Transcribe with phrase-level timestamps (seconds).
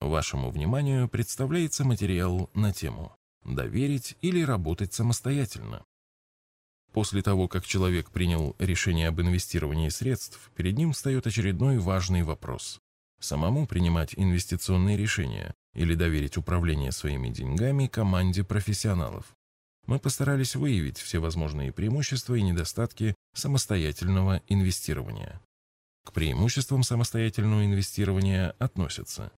[0.00, 3.14] Вашему вниманию представляется материал на тему
[3.44, 5.84] «Доверить или работать самостоятельно».
[6.92, 12.80] После того, как человек принял решение об инвестировании средств, перед ним встает очередной важный вопрос.
[13.20, 19.26] Самому принимать инвестиционные решения или доверить управление своими деньгами команде профессионалов.
[19.86, 25.42] Мы постарались выявить все возможные преимущества и недостатки самостоятельного инвестирования.
[26.06, 29.30] К преимуществам самостоятельного инвестирования относятся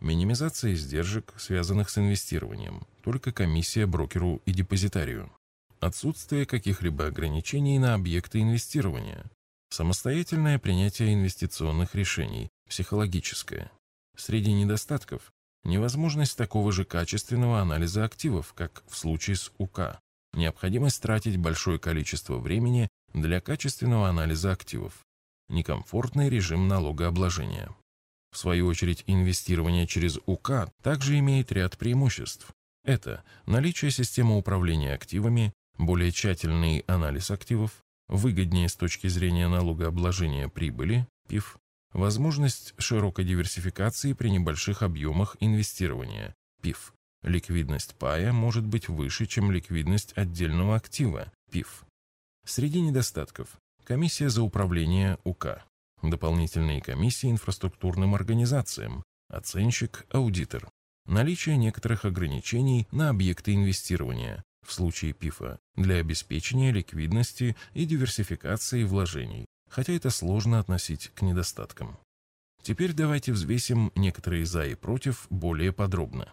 [0.00, 5.30] Минимизация издержек, связанных с инвестированием, только комиссия брокеру и депозитарию.
[5.78, 9.24] Отсутствие каких-либо ограничений на объекты инвестирования.
[9.68, 13.70] Самостоятельное принятие инвестиционных решений, психологическое.
[14.16, 15.32] Среди недостатков–
[15.64, 20.00] невозможность такого же качественного анализа активов, как в случае с УК.
[20.32, 25.04] Необходимость тратить большое количество времени для качественного анализа активов.
[25.48, 27.74] Некомфортный режим налогообложения.
[28.32, 32.48] В свою очередь, инвестирование через УК также имеет ряд преимуществ.
[32.84, 37.72] Это наличие системы управления активами, более тщательный анализ активов,
[38.08, 41.58] выгоднее с точки зрения налогообложения прибыли, ПИФ,
[41.92, 46.94] возможность широкой диверсификации при небольших объемах инвестирования, ПИФ.
[47.22, 51.84] Ликвидность пая может быть выше, чем ликвидность отдельного актива, ПИФ.
[52.46, 55.62] Среди недостатков– комиссия за управление УК,
[56.02, 60.70] дополнительные комиссии инфраструктурным организациям, оценщик, аудитор,
[61.06, 69.46] наличие некоторых ограничений на объекты инвестирования в случае ПИФа для обеспечения ликвидности и диверсификации вложений,
[69.68, 71.98] хотя это сложно относить к недостаткам.
[72.62, 76.32] Теперь давайте взвесим некоторые «за» и «против» более подробно.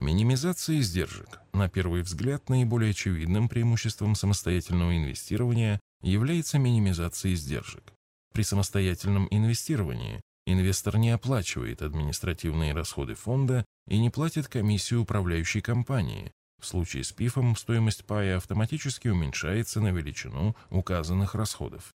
[0.00, 1.40] Минимизация издержек.
[1.52, 7.92] На первый взгляд, наиболее очевидным преимуществом самостоятельного инвестирования является минимизация издержек.
[8.36, 16.30] При самостоятельном инвестировании инвестор не оплачивает административные расходы фонда и не платит комиссию управляющей компании.
[16.60, 21.94] В случае с ПИФом стоимость пая автоматически уменьшается на величину указанных расходов.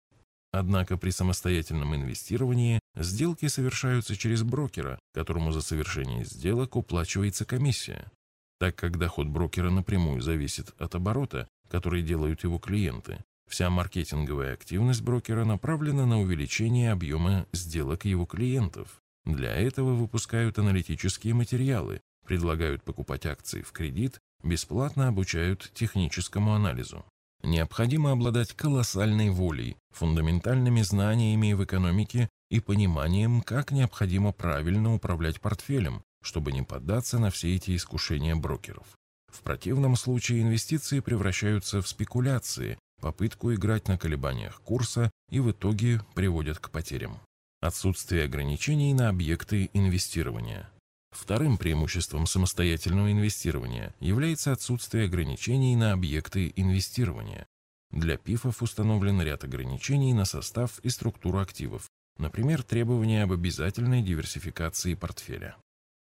[0.50, 8.10] Однако при самостоятельном инвестировании сделки совершаются через брокера, которому за совершение сделок уплачивается комиссия.
[8.58, 15.02] Так как доход брокера напрямую зависит от оборота, который делают его клиенты, Вся маркетинговая активность
[15.02, 19.02] брокера направлена на увеличение объема сделок его клиентов.
[19.24, 27.04] Для этого выпускают аналитические материалы, предлагают покупать акции в кредит, бесплатно обучают техническому анализу.
[27.42, 36.02] Необходимо обладать колоссальной волей, фундаментальными знаниями в экономике и пониманием, как необходимо правильно управлять портфелем,
[36.22, 38.86] чтобы не поддаться на все эти искушения брокеров.
[39.26, 46.00] В противном случае инвестиции превращаются в спекуляции, попытку играть на колебаниях курса и в итоге
[46.14, 47.18] приводят к потерям.
[47.60, 50.70] Отсутствие ограничений на объекты инвестирования.
[51.10, 57.46] Вторым преимуществом самостоятельного инвестирования является отсутствие ограничений на объекты инвестирования.
[57.90, 61.88] Для ПИФов установлен ряд ограничений на состав и структуру активов,
[62.18, 65.56] например, требования об обязательной диверсификации портфеля.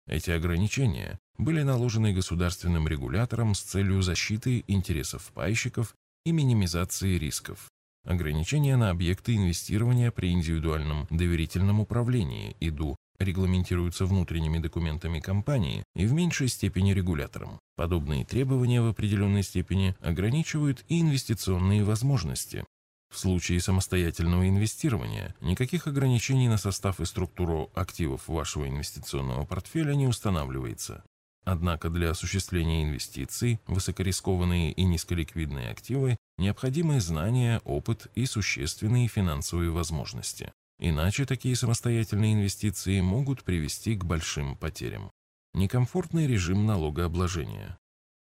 [0.08, 5.96] Эти ограничения были наложены государственным регулятором с целью защиты интересов пайщиков
[6.30, 7.70] и минимизации рисков.
[8.06, 16.14] Ограничения на объекты инвестирования при индивидуальном доверительном управлении ИДУ регламентируются внутренними документами компании и в
[16.14, 17.60] меньшей степени регулятором.
[17.76, 22.64] Подобные требования в определенной степени ограничивают и инвестиционные возможности.
[23.12, 30.08] В случае самостоятельного инвестирования никаких ограничений на состав и структуру активов вашего инвестиционного портфеля не
[30.08, 31.04] устанавливается.
[31.46, 40.52] Однако для осуществления инвестиций высокорискованные и низколиквидные активы необходимы знания, опыт и существенные финансовые возможности.
[40.80, 45.12] Иначе такие самостоятельные инвестиции могут привести к большим потерям.
[45.54, 47.78] Некомфортный режим налогообложения.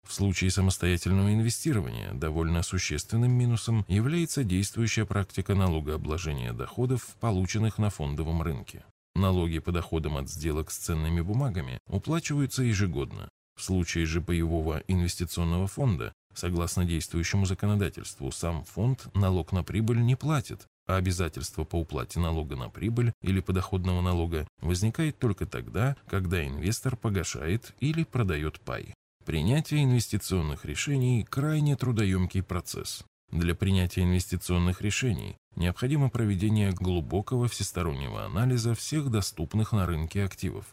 [0.07, 8.41] В случае самостоятельного инвестирования довольно существенным минусом является действующая практика налогообложения доходов, полученных на фондовом
[8.41, 8.83] рынке.
[9.19, 13.27] Налоги по доходам от сделок с ценными бумагами уплачиваются ежегодно.
[13.57, 20.15] В случае же боевого инвестиционного фонда, согласно действующему законодательству, сам фонд налог на прибыль не
[20.15, 26.47] платит, а обязательство по уплате налога на прибыль или подоходного налога возникает только тогда, когда
[26.47, 28.93] инвестор погашает или продает пай.
[29.25, 33.03] Принятие инвестиционных решений– крайне трудоемкий процесс.
[33.31, 40.65] Для принятия инвестиционных решений необходимо проведение глубокого всестороннего анализа всех доступных на рынке активов.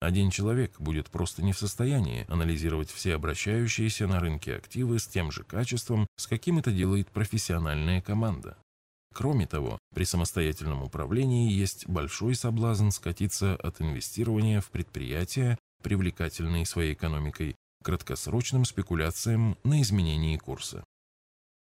[0.00, 5.32] Один человек будет просто не в состоянии анализировать все обращающиеся на рынке активы с тем
[5.32, 8.56] же качеством, с каким это делает профессиональная команда.
[9.12, 16.94] Кроме того, при самостоятельном управлении есть большой соблазн скатиться от инвестирования в предприятия привлекательные своей
[16.94, 20.84] экономикой, краткосрочным спекуляциям на изменении курса.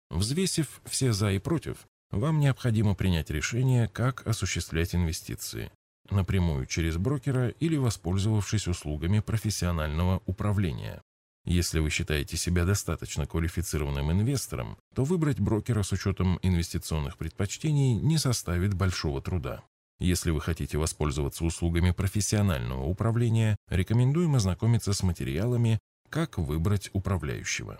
[0.09, 5.71] Взвесив все «за» и «против», вам необходимо принять решение, как осуществлять инвестиции–
[6.09, 11.01] напрямую через брокера или воспользовавшись услугами профессионального управления.
[11.45, 18.17] Если вы считаете себя достаточно квалифицированным инвестором, то выбрать брокера с учетом инвестиционных предпочтений не
[18.17, 19.63] составит большого труда.
[19.99, 27.79] Если вы хотите воспользоваться услугами профессионального управления, рекомендуем ознакомиться с материалами «Как выбрать управляющего».